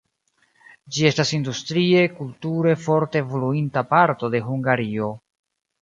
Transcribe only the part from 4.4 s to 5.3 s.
Hungario.